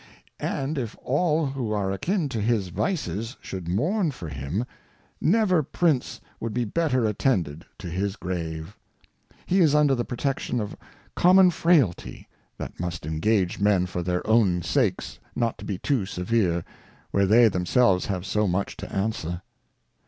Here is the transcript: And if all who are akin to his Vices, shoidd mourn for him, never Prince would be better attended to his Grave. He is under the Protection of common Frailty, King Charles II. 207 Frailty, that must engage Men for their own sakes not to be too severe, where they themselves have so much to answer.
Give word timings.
And 0.39 0.79
if 0.79 0.95
all 1.03 1.45
who 1.45 1.71
are 1.73 1.91
akin 1.91 2.27
to 2.29 2.41
his 2.41 2.69
Vices, 2.69 3.37
shoidd 3.39 3.67
mourn 3.67 4.09
for 4.09 4.29
him, 4.29 4.65
never 5.21 5.61
Prince 5.61 6.19
would 6.39 6.55
be 6.55 6.65
better 6.65 7.05
attended 7.05 7.65
to 7.77 7.87
his 7.87 8.15
Grave. 8.15 8.75
He 9.45 9.59
is 9.61 9.75
under 9.75 9.93
the 9.93 10.03
Protection 10.03 10.59
of 10.59 10.75
common 11.15 11.51
Frailty, 11.51 12.27
King 12.57 12.69
Charles 12.79 12.95
II. 13.05 13.19
207 13.21 13.21
Frailty, 13.21 13.21
that 13.21 13.59
must 13.59 13.59
engage 13.59 13.63
Men 13.63 13.85
for 13.85 14.01
their 14.01 14.25
own 14.25 14.63
sakes 14.63 15.19
not 15.35 15.59
to 15.59 15.65
be 15.65 15.77
too 15.77 16.07
severe, 16.07 16.65
where 17.11 17.27
they 17.27 17.47
themselves 17.47 18.07
have 18.07 18.25
so 18.25 18.47
much 18.47 18.75
to 18.77 18.91
answer. 18.91 19.43